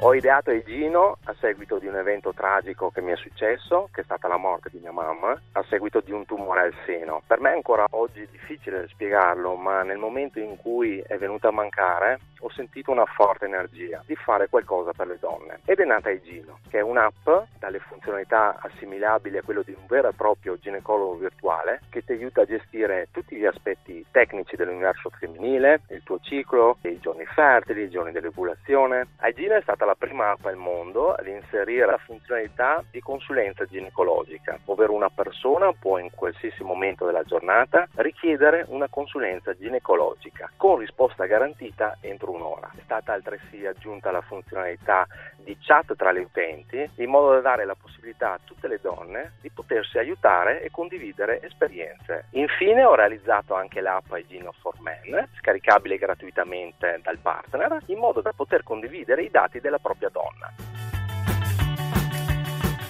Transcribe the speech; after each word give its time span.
Ho 0.00 0.14
ideato 0.14 0.50
Egino 0.50 1.16
a 1.24 1.34
seguito 1.40 1.78
di 1.78 1.86
un 1.86 1.96
evento 1.96 2.34
tragico 2.34 2.90
che 2.90 3.00
mi 3.00 3.12
è 3.12 3.16
successo, 3.16 3.88
che 3.92 4.02
è 4.02 4.04
stata 4.04 4.28
la 4.28 4.36
morte 4.36 4.68
di 4.70 4.78
mia 4.78 4.92
mamma, 4.92 5.40
a 5.52 5.64
seguito 5.68 6.00
di 6.00 6.12
un 6.12 6.26
tumore 6.26 6.60
al 6.60 6.74
seno. 6.84 7.22
Per 7.26 7.40
me 7.40 7.50
è 7.50 7.54
ancora 7.54 7.86
oggi 7.90 8.28
difficile 8.30 8.86
spiegarlo, 8.88 9.54
ma 9.54 9.82
nel 9.82 9.96
momento 9.96 10.38
in 10.38 10.58
cui 10.58 11.00
è 11.00 11.16
venuta 11.16 11.48
a 11.48 11.52
mancare 11.52 12.18
ho 12.40 12.50
sentito 12.50 12.90
una 12.90 13.06
forte 13.06 13.46
energia 13.46 14.02
di 14.06 14.14
fare 14.14 14.48
qualcosa 14.48 14.92
per 14.92 15.06
le 15.06 15.18
donne. 15.18 15.60
Ed 15.64 15.80
è 15.80 15.84
nata 15.84 16.10
Egino, 16.10 16.58
che 16.68 16.78
è 16.78 16.82
un'app 16.82 17.28
dalle 17.58 17.78
funzionalità 17.78 18.58
assimilabili 18.60 19.38
a 19.38 19.42
quello 19.42 19.62
di 19.62 19.74
un 19.76 19.86
vero 19.86 20.08
e 20.08 20.12
proprio 20.12 20.58
ginecologo 20.58 21.14
virtuale 21.14 21.80
che 21.88 22.04
ti 22.04 22.12
aiuta 22.12 22.42
a 22.42 22.44
gestire 22.44 23.08
tutti 23.10 23.36
gli 23.36 23.46
aspetti 23.46 24.04
tecnici 24.10 24.56
dell'universo 24.56 25.10
femminile, 25.10 25.80
il 25.88 26.02
tuo 26.02 26.18
ciclo, 26.20 26.76
i 26.82 27.00
giorni 27.00 27.24
fertili, 27.24 27.84
i 27.84 27.90
giorni 27.90 28.12
dell'ovulazione. 28.12 29.08
Egino 29.20 29.54
è 29.54 29.62
stata 29.62 29.85
la 29.86 29.94
prima 29.94 30.30
app 30.30 30.44
al 30.44 30.56
mondo 30.56 31.14
ad 31.14 31.26
inserire 31.26 31.86
la 31.86 31.98
funzionalità 31.98 32.84
di 32.90 33.00
consulenza 33.00 33.64
ginecologica, 33.64 34.58
ovvero 34.66 34.92
una 34.92 35.08
persona 35.08 35.72
può 35.72 35.98
in 35.98 36.10
qualsiasi 36.14 36.62
momento 36.62 37.06
della 37.06 37.22
giornata 37.22 37.88
richiedere 37.94 38.64
una 38.68 38.88
consulenza 38.88 39.54
ginecologica 39.54 40.50
con 40.56 40.78
risposta 40.78 41.26
garantita 41.26 41.96
entro 42.00 42.32
un'ora. 42.32 42.70
È 42.76 42.80
stata 42.82 43.12
altresì 43.12 43.64
aggiunta 43.64 44.10
la 44.10 44.20
funzionalità 44.20 45.06
di 45.36 45.56
chat 45.60 45.94
tra 45.94 46.10
le 46.10 46.20
utenti 46.20 46.90
in 46.96 47.08
modo 47.08 47.34
da 47.34 47.40
dare 47.40 47.64
la 47.64 47.76
possibilità 47.80 48.32
a 48.32 48.40
tutte 48.42 48.66
le 48.66 48.80
donne 48.82 49.34
di 49.40 49.50
potersi 49.50 49.98
aiutare 49.98 50.62
e 50.62 50.70
condividere 50.70 51.40
esperienze. 51.42 52.26
Infine 52.30 52.84
ho 52.84 52.94
realizzato 52.94 53.54
anche 53.54 53.80
l'app 53.80 54.10
Hygiene 54.10 54.50
for 54.60 54.74
Men, 54.80 55.28
scaricabile 55.38 55.96
gratuitamente 55.96 57.00
dal 57.02 57.18
partner, 57.18 57.78
in 57.86 57.98
modo 57.98 58.20
da 58.20 58.32
poter 58.32 58.62
condividere 58.62 59.22
i 59.22 59.30
dati 59.30 59.60
della 59.60 59.75
propria 59.78 60.10
donna. 60.10 60.52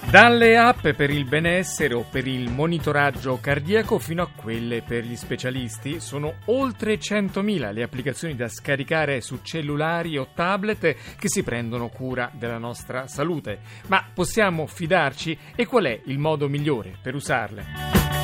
Dalle 0.08 0.56
app 0.56 0.88
per 0.90 1.10
il 1.10 1.24
benessere 1.24 1.92
o 1.92 2.06
per 2.08 2.28
il 2.28 2.48
monitoraggio 2.48 3.40
cardiaco 3.40 3.98
fino 3.98 4.22
a 4.22 4.30
quelle 4.34 4.80
per 4.80 5.02
gli 5.04 5.16
specialisti, 5.16 5.98
sono 5.98 6.34
oltre 6.44 6.94
100.000 6.94 7.72
le 7.72 7.82
applicazioni 7.82 8.36
da 8.36 8.48
scaricare 8.48 9.20
su 9.20 9.40
cellulari 9.42 10.16
o 10.16 10.28
tablet 10.32 11.16
che 11.16 11.28
si 11.28 11.42
prendono 11.42 11.88
cura 11.88 12.30
della 12.32 12.58
nostra 12.58 13.08
salute. 13.08 13.58
Ma 13.88 14.04
possiamo 14.14 14.66
fidarci? 14.66 15.36
E 15.56 15.66
qual 15.66 15.86
è 15.86 16.00
il 16.04 16.18
modo 16.18 16.48
migliore 16.48 16.96
per 17.02 17.16
usarle? 17.16 18.15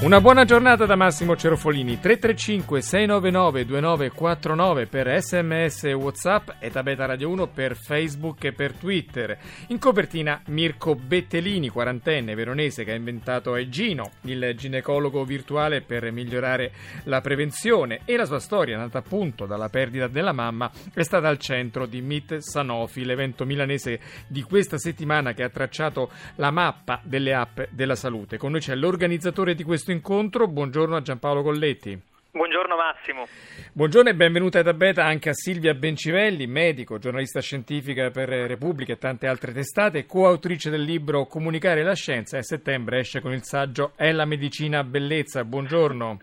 Una 0.00 0.20
buona 0.20 0.44
giornata 0.44 0.86
da 0.86 0.94
Massimo 0.94 1.34
Cerofolini. 1.34 1.98
335 1.98 2.80
699 2.80 3.66
2949 3.66 4.86
per 4.86 5.20
sms 5.20 5.84
e 5.84 5.92
whatsapp 5.92 6.50
e 6.60 6.70
Tabeta 6.70 7.04
Radio 7.04 7.28
1 7.30 7.48
per 7.48 7.74
Facebook 7.74 8.44
e 8.44 8.52
per 8.52 8.74
Twitter. 8.74 9.36
In 9.68 9.80
copertina 9.80 10.40
Mirko 10.46 10.94
Bettelini 10.94 11.68
quarantenne 11.68 12.36
veronese 12.36 12.84
che 12.84 12.92
ha 12.92 12.94
inventato 12.94 13.56
Egino 13.56 14.12
il 14.22 14.54
ginecologo 14.56 15.24
virtuale 15.24 15.80
per 15.80 16.12
migliorare 16.12 16.70
la 17.04 17.20
prevenzione. 17.20 18.02
E 18.04 18.16
la 18.16 18.24
sua 18.24 18.38
storia 18.38 18.76
nata 18.76 18.98
appunto 18.98 19.46
dalla 19.46 19.68
perdita 19.68 20.06
della 20.06 20.32
mamma 20.32 20.70
è 20.94 21.02
stata 21.02 21.26
al 21.26 21.38
centro 21.38 21.86
di 21.86 22.00
Meet 22.02 22.36
Sanofi 22.36 23.04
l'evento 23.04 23.44
milanese 23.44 23.98
di 24.28 24.42
questa 24.42 24.78
settimana 24.78 25.32
che 25.32 25.42
ha 25.42 25.48
tracciato 25.48 26.08
la 26.36 26.52
mappa 26.52 27.00
delle 27.02 27.34
app 27.34 27.62
della 27.70 27.96
salute. 27.96 28.36
Con 28.36 28.52
noi 28.52 28.60
c'è 28.60 28.76
l'organizzatore 28.76 29.56
di 29.56 29.64
questo 29.64 29.86
questo 29.88 29.92
incontro. 29.92 30.46
Buongiorno 30.46 30.96
a 30.96 31.02
Giampaolo 31.02 31.42
Colletti. 31.42 31.98
Buongiorno 32.30 32.76
Massimo. 32.76 33.26
Buongiorno 33.72 34.10
e 34.10 34.14
benvenuta 34.14 34.62
da 34.62 34.74
Beta 34.74 35.04
anche 35.04 35.30
a 35.30 35.34
Silvia 35.34 35.74
Bencivelli, 35.74 36.46
medico, 36.46 36.98
giornalista 36.98 37.40
scientifica 37.40 38.10
per 38.10 38.28
Repubblica 38.28 38.92
e 38.92 38.98
tante 38.98 39.26
altre 39.26 39.52
testate, 39.52 40.06
coautrice 40.06 40.70
del 40.70 40.82
libro 40.82 41.26
Comunicare 41.26 41.82
la 41.82 41.94
scienza 41.94 42.36
e 42.36 42.40
a 42.40 42.42
settembre 42.42 42.98
esce 42.98 43.20
con 43.20 43.32
il 43.32 43.42
saggio 43.44 43.92
È 43.96 44.12
la 44.12 44.26
medicina 44.26 44.84
bellezza. 44.84 45.42
Buongiorno. 45.44 46.18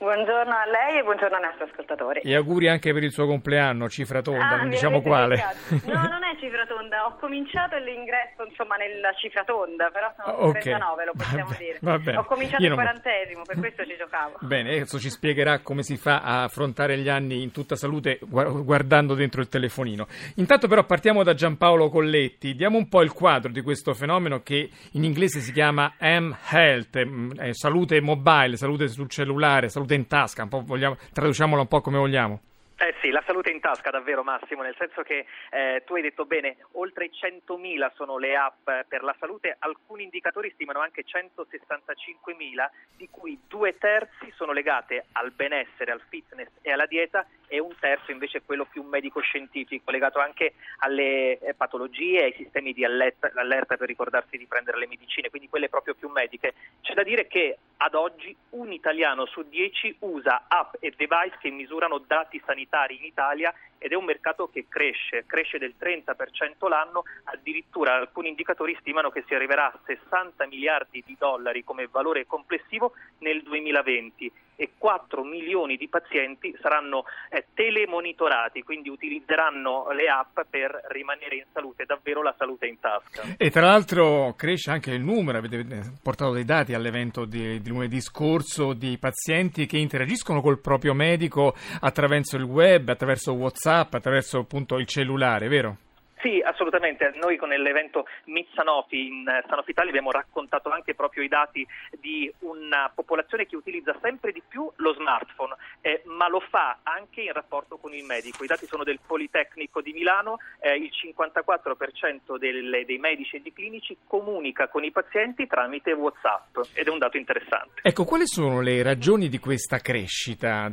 Buongiorno 0.00 0.54
a 0.54 0.64
lei 0.64 0.98
e 0.98 1.02
buongiorno 1.02 1.36
ai 1.36 1.42
nostri 1.42 1.64
ascoltatori. 1.64 2.20
E 2.20 2.34
auguri 2.34 2.68
anche 2.68 2.90
per 2.94 3.04
il 3.04 3.12
suo 3.12 3.26
compleanno, 3.26 3.86
cifra 3.90 4.22
tonda, 4.22 4.48
ah, 4.48 4.56
non 4.56 4.70
diciamo 4.70 5.02
quale. 5.02 5.36
No, 5.84 6.08
non 6.08 6.24
è 6.24 6.40
cifra 6.40 6.64
tonda, 6.64 7.04
ho 7.04 7.18
cominciato 7.18 7.76
l'ingresso 7.76 8.46
insomma 8.48 8.76
nella 8.76 9.12
cifra 9.12 9.44
tonda, 9.44 9.90
però 9.90 10.10
sono 10.16 10.46
okay. 10.48 10.62
39, 10.62 11.04
lo 11.04 11.12
possiamo 11.14 11.50
vabbè, 11.50 11.58
dire. 11.58 11.78
Vabbè. 11.82 12.16
Ho 12.16 12.24
cominciato 12.24 12.64
il 12.64 12.72
quarantesimo, 12.72 13.42
per 13.42 13.58
questo 13.58 13.84
ci 13.84 13.96
giocavo. 13.98 14.38
Bene, 14.40 14.70
adesso 14.70 14.98
ci 14.98 15.10
spiegherà 15.10 15.58
come 15.58 15.82
si 15.82 15.98
fa 15.98 16.22
a 16.22 16.44
affrontare 16.44 16.96
gli 16.96 17.10
anni 17.10 17.42
in 17.42 17.52
tutta 17.52 17.76
salute 17.76 18.20
guardando 18.22 19.12
dentro 19.12 19.42
il 19.42 19.48
telefonino. 19.48 20.06
Intanto 20.36 20.66
però 20.66 20.82
partiamo 20.84 21.22
da 21.22 21.34
Giampaolo 21.34 21.90
Colletti, 21.90 22.54
diamo 22.54 22.78
un 22.78 22.88
po' 22.88 23.02
il 23.02 23.12
quadro 23.12 23.52
di 23.52 23.60
questo 23.60 23.92
fenomeno 23.92 24.40
che 24.40 24.70
in 24.92 25.04
inglese 25.04 25.40
si 25.40 25.52
chiama 25.52 25.92
M-Health, 26.00 27.04
mm, 27.04 27.50
salute 27.50 28.00
mobile, 28.00 28.56
salute 28.56 28.88
sul 28.88 29.10
cellulare, 29.10 29.68
salute 29.68 29.88
in 29.94 30.06
tasca, 30.06 30.42
un 30.42 30.62
vogliamo, 30.62 30.96
traduciamolo 31.12 31.62
un 31.62 31.68
po' 31.68 31.80
come 31.80 31.98
vogliamo. 31.98 32.40
Eh 32.82 32.94
sì, 33.02 33.10
la 33.10 33.22
salute 33.26 33.50
in 33.50 33.60
tasca 33.60 33.90
davvero 33.90 34.24
Massimo, 34.24 34.62
nel 34.62 34.74
senso 34.78 35.02
che 35.02 35.26
eh, 35.50 35.82
tu 35.84 35.96
hai 35.96 36.00
detto 36.00 36.24
bene, 36.24 36.56
oltre 36.72 37.10
100.000 37.10 37.92
sono 37.92 38.16
le 38.16 38.34
app 38.34 38.70
per 38.88 39.02
la 39.02 39.14
salute, 39.20 39.54
alcuni 39.58 40.04
indicatori 40.04 40.50
stimano 40.54 40.80
anche 40.80 41.04
165.000, 41.04 42.70
di 42.96 43.06
cui 43.10 43.38
due 43.46 43.76
terzi 43.76 44.32
sono 44.34 44.52
legate 44.52 45.08
al 45.12 45.30
benessere, 45.32 45.92
al 45.92 46.00
fitness 46.08 46.48
e 46.62 46.72
alla 46.72 46.86
dieta 46.86 47.26
e 47.48 47.58
un 47.58 47.74
terzo 47.78 48.12
invece 48.12 48.38
è 48.38 48.42
quello 48.46 48.64
più 48.64 48.82
medico-scientifico, 48.82 49.90
legato 49.90 50.18
anche 50.18 50.54
alle 50.78 51.38
eh, 51.38 51.52
patologie 51.54 52.22
ai 52.22 52.34
sistemi 52.34 52.72
di 52.72 52.82
allerta, 52.82 53.30
allerta 53.34 53.76
per 53.76 53.88
ricordarsi 53.88 54.38
di 54.38 54.46
prendere 54.46 54.78
le 54.78 54.86
medicine, 54.86 55.28
quindi 55.28 55.50
quelle 55.50 55.68
proprio 55.68 55.94
più 55.94 56.08
mediche. 56.08 56.54
C'è 56.80 56.94
da 56.94 57.02
dire 57.02 57.26
che 57.26 57.58
ad 57.76 57.94
oggi 57.94 58.34
un 58.50 58.72
italiano 58.72 59.26
su 59.26 59.42
dieci 59.42 59.94
usa 60.00 60.44
app 60.48 60.76
e 60.80 60.94
device 60.96 61.36
che 61.40 61.50
misurano 61.50 61.98
dati 61.98 62.40
sanitari 62.46 62.68
sanitari 62.70 62.96
in 62.96 63.04
Italia 63.04 63.52
ed 63.78 63.92
è 63.92 63.94
un 63.96 64.04
mercato 64.04 64.48
che 64.48 64.66
cresce, 64.68 65.24
cresce 65.26 65.58
del 65.58 65.74
30% 65.78 66.68
l'anno, 66.68 67.02
addirittura 67.24 67.94
alcuni 67.94 68.28
indicatori 68.28 68.76
stimano 68.80 69.10
che 69.10 69.24
si 69.26 69.34
arriverà 69.34 69.66
a 69.66 69.78
60 69.84 70.46
miliardi 70.46 71.02
di 71.04 71.16
dollari 71.18 71.64
come 71.64 71.88
valore 71.90 72.26
complessivo 72.26 72.92
nel 73.18 73.42
2020 73.42 74.32
e 74.60 74.72
4 74.76 75.24
milioni 75.24 75.76
di 75.78 75.88
pazienti 75.88 76.54
saranno 76.60 77.04
eh, 77.30 77.46
telemonitorati, 77.54 78.62
quindi 78.62 78.90
utilizzeranno 78.90 79.90
le 79.92 80.06
app 80.08 80.40
per 80.50 80.82
rimanere 80.90 81.36
in 81.36 81.44
salute, 81.50 81.86
davvero 81.86 82.22
la 82.22 82.34
salute 82.36 82.66
in 82.66 82.78
tasca. 82.78 83.22
E 83.38 83.48
tra 83.48 83.62
l'altro 83.62 84.34
cresce 84.36 84.70
anche 84.70 84.90
il 84.90 85.00
numero, 85.00 85.38
avete 85.38 85.64
portato 86.02 86.32
dei 86.32 86.44
dati 86.44 86.74
all'evento 86.74 87.24
di, 87.24 87.62
di 87.62 87.68
lunedì 87.70 88.02
scorso 88.02 88.74
di 88.74 88.98
pazienti 88.98 89.64
che 89.64 89.78
interagiscono 89.78 90.42
col 90.42 90.60
proprio 90.60 90.92
medico 90.92 91.54
attraverso 91.80 92.36
il 92.36 92.42
web, 92.42 92.86
attraverso 92.90 93.32
WhatsApp, 93.32 93.94
attraverso 93.94 94.40
appunto 94.40 94.76
il 94.76 94.86
cellulare, 94.86 95.48
vero? 95.48 95.76
Sì, 96.22 96.40
assolutamente. 96.44 97.12
Noi 97.14 97.36
con 97.36 97.48
l'evento 97.48 98.06
Meet 98.26 98.48
Sanofi 98.54 99.06
in 99.06 99.26
eh, 99.26 99.44
Sanofi 99.48 99.70
Italia 99.70 99.90
abbiamo 99.90 100.10
raccontato 100.10 100.70
anche 100.70 100.94
proprio 100.94 101.22
i 101.22 101.28
dati 101.28 101.66
di 101.98 102.32
una 102.40 102.90
popolazione 102.94 103.46
che 103.46 103.56
utilizza 103.56 103.96
sempre 104.02 104.32
di 104.32 104.42
più 104.46 104.70
lo 104.76 104.94
smartphone, 104.94 105.56
eh, 105.80 106.02
ma 106.04 106.28
lo 106.28 106.40
fa 106.40 106.78
anche 106.82 107.22
in 107.22 107.32
rapporto 107.32 107.78
con 107.78 107.94
il 107.94 108.04
medico. 108.04 108.44
I 108.44 108.48
dati 108.48 108.66
sono 108.66 108.84
del 108.84 109.00
Politecnico 109.04 109.80
di 109.80 109.92
Milano, 109.92 110.38
eh, 110.60 110.76
il 110.76 110.90
54% 110.92 112.36
delle, 112.38 112.84
dei 112.84 112.98
medici 112.98 113.36
e 113.36 113.40
dei 113.40 113.52
clinici 113.52 113.96
comunica 114.06 114.68
con 114.68 114.84
i 114.84 114.90
pazienti 114.90 115.46
tramite 115.46 115.92
WhatsApp 115.92 116.58
ed 116.74 116.86
è 116.86 116.90
un 116.90 116.98
dato 116.98 117.16
interessante. 117.16 117.80
Ecco, 117.82 118.04
quali 118.04 118.26
sono 118.26 118.60
le 118.60 118.82
ragioni 118.82 119.28
di 119.28 119.38
questa 119.38 119.78
crescita? 119.78 120.70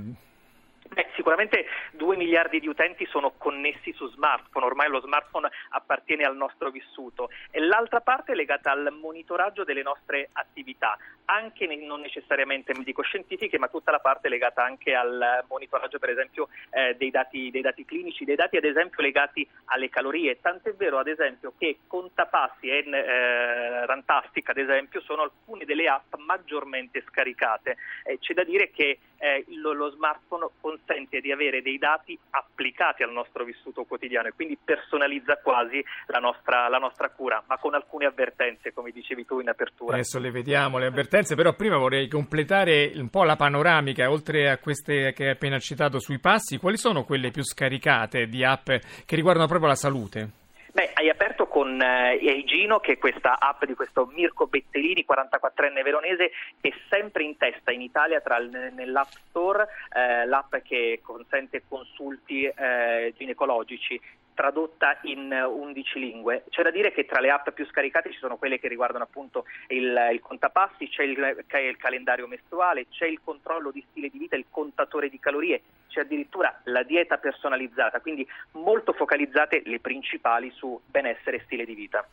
Beh, 0.89 1.07
sicuramente 1.15 1.65
2 1.93 2.15
miliardi 2.15 2.59
di 2.59 2.67
utenti 2.67 3.05
sono 3.07 3.33
connessi 3.37 3.91
su 3.93 4.07
smartphone, 4.09 4.65
ormai 4.65 4.89
lo 4.89 5.01
smartphone 5.01 5.49
appartiene 5.69 6.23
al 6.23 6.35
nostro 6.35 6.69
vissuto 6.69 7.29
e 7.51 7.59
l'altra 7.59 7.99
parte 7.99 8.31
è 8.31 8.35
legata 8.35 8.71
al 8.71 8.95
monitoraggio 8.99 9.63
delle 9.63 9.81
nostre 9.81 10.29
attività, 10.31 10.97
anche 11.25 11.65
non 11.75 12.01
necessariamente 12.01 12.73
medico-scientifiche, 12.73 13.59
ma 13.59 13.67
tutta 13.67 13.91
la 13.91 13.99
parte 13.99 14.29
legata 14.29 14.63
anche 14.63 14.95
al 14.95 15.43
monitoraggio 15.47 15.99
per 15.99 16.09
esempio 16.09 16.47
eh, 16.71 16.95
dei, 16.95 17.11
dati, 17.11 17.51
dei, 17.51 17.61
dati, 17.61 17.83
clinici, 17.83 18.23
dei 18.23 18.35
dati 18.35 18.57
ad 18.57 18.63
esempio 18.63 19.01
legati 19.01 19.47
alle 19.65 19.89
calorie, 19.89 20.39
tant'è 20.39 20.73
vero 20.73 20.99
ad 20.99 21.07
esempio 21.07 21.53
che 21.57 21.79
Contapassi 21.87 22.69
e 22.69 22.85
eh, 22.87 23.85
Rantastic 23.85 24.49
ad 24.49 24.57
esempio 24.57 25.01
sono 25.01 25.23
alcune 25.23 25.65
delle 25.65 25.87
app 25.87 26.15
maggiormente 26.15 27.03
scaricate. 27.09 27.77
Eh, 28.03 28.19
c'è 28.19 28.33
da 28.33 28.43
dire 28.43 28.71
che 28.71 28.99
eh, 29.17 29.45
lo, 29.61 29.73
lo, 29.73 29.89
smartphone 29.91 30.47
consente 30.59 31.19
di 31.19 31.31
avere 31.31 31.61
dei 31.61 31.77
dati 31.77 32.17
applicati 32.31 33.03
al 33.03 33.11
nostro 33.11 33.43
vissuto 33.43 33.83
quotidiano 33.83 34.27
e 34.27 34.33
quindi 34.33 34.57
personalizza 34.63 35.37
quasi 35.37 35.83
la 36.07 36.19
nostra, 36.19 36.67
la 36.67 36.77
nostra 36.77 37.09
cura, 37.09 37.43
ma 37.47 37.57
con 37.57 37.73
alcune 37.73 38.05
avvertenze, 38.05 38.73
come 38.73 38.91
dicevi 38.91 39.25
tu 39.25 39.39
in 39.39 39.49
apertura. 39.49 39.93
Adesso 39.93 40.19
le 40.19 40.31
vediamo, 40.31 40.77
le 40.77 40.87
avvertenze, 40.87 41.35
però 41.35 41.53
prima 41.53 41.77
vorrei 41.77 42.07
completare 42.07 42.91
un 42.95 43.09
po' 43.09 43.23
la 43.23 43.35
panoramica, 43.35 44.09
oltre 44.09 44.49
a 44.49 44.57
queste 44.57 45.13
che 45.13 45.25
hai 45.25 45.31
appena 45.31 45.59
citato 45.59 45.99
sui 45.99 46.19
passi, 46.19 46.57
quali 46.57 46.77
sono 46.77 47.03
quelle 47.03 47.31
più 47.31 47.43
scaricate 47.43 48.27
di 48.27 48.43
app 48.43 48.65
che 49.05 49.15
riguardano 49.15 49.47
proprio 49.47 49.69
la 49.69 49.75
salute? 49.75 50.45
Beh, 50.77 50.91
hai 50.93 51.09
aperto 51.09 51.26
con 51.57 51.81
eh, 51.81 52.43
che 52.81 52.91
è 52.91 52.97
questa 52.99 53.39
app 53.39 53.65
di 53.65 53.73
questo 53.73 54.07
Mirko 54.13 54.45
Bettellini, 54.45 55.03
44enne 55.09 55.81
veronese, 55.81 56.29
che 56.61 56.69
è 56.69 56.73
sempre 56.87 57.23
in 57.23 57.35
testa 57.35 57.71
in 57.71 57.81
Italia 57.81 58.21
tra 58.21 58.37
nell'App 58.37 59.09
Store, 59.29 59.67
eh, 59.91 60.27
l'app 60.27 60.55
che 60.57 60.99
consente 61.01 61.63
consulti 61.67 62.43
eh, 62.43 63.11
ginecologici 63.17 63.99
tradotta 64.37 64.99
in 65.01 65.33
11 65.33 65.97
lingue. 65.99 66.43
C'è 66.49 66.61
da 66.61 66.69
dire 66.69 66.91
che 66.91 67.05
tra 67.05 67.19
le 67.19 67.31
app 67.31 67.49
più 67.49 67.65
scaricate 67.65 68.11
ci 68.11 68.19
sono 68.19 68.37
quelle 68.37 68.59
che 68.59 68.67
riguardano 68.67 69.03
appunto 69.03 69.45
il, 69.69 69.97
il 70.11 70.19
contapassi, 70.19 70.87
c'è 70.89 71.01
il, 71.01 71.17
il, 71.17 71.77
calendario 71.77 72.27
mestruale, 72.27 72.85
c'è 72.91 73.07
il 73.07 73.19
controllo 73.23 73.71
di 73.71 73.83
stile 73.89 74.09
di 74.09 74.19
vita, 74.19 74.35
il 74.35 74.45
contatore 74.51 75.09
di 75.09 75.19
calorie, 75.19 75.61
c'è 75.87 76.01
addirittura 76.01 76.61
la 76.65 76.83
dieta 76.83 77.17
personalizzata, 77.17 77.99
quindi 77.99 78.27
molto 78.51 78.93
focalizzate 78.93 79.63
le 79.65 79.79
principali 79.79 80.51
su 80.55 80.79
benessere 80.85 81.37
e 81.37 81.41
stile 81.45 81.65
di 81.65 81.73
vita. 81.73 82.07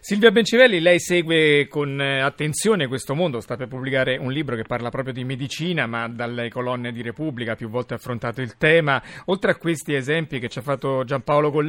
Silvia 0.00 0.30
Bencivelli, 0.30 0.80
lei 0.80 0.98
segue 0.98 1.68
con 1.68 2.00
eh, 2.00 2.22
attenzione 2.22 2.86
questo 2.86 3.14
mondo, 3.14 3.40
sta 3.40 3.56
per 3.56 3.68
pubblicare 3.68 4.16
un 4.16 4.32
libro 4.32 4.56
che 4.56 4.64
parla 4.64 4.88
proprio 4.88 5.12
di 5.12 5.24
medicina, 5.24 5.86
ma 5.86 6.08
dalle 6.08 6.48
colonne 6.48 6.92
di 6.92 7.02
Repubblica 7.02 7.54
più 7.54 7.68
volte 7.68 7.92
ha 7.92 7.96
affrontato 7.98 8.40
il 8.40 8.56
tema. 8.56 9.02
Oltre 9.26 9.50
a 9.50 9.56
questi 9.56 9.94
esempi 9.94 10.38
che 10.38 10.48
ci 10.48 10.60
ha 10.60 10.62
fatto 10.62 11.04
Giampaolo 11.04 11.50
Colletti, 11.50 11.64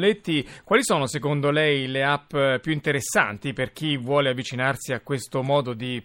quali 0.64 0.84
sono 0.84 1.08
secondo 1.08 1.52
lei 1.52 1.88
le 1.88 2.04
app 2.04 2.36
più 2.62 2.72
interessanti 2.72 3.54
per 3.54 3.72
chi 3.72 3.98
vuole 3.98 4.30
avvicinarsi 4.30 4.94
a 4.94 5.02
questo 5.02 5.42
modo 5.44 5.74
di 5.74 6.04